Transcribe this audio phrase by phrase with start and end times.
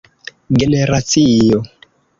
[0.59, 1.61] generacio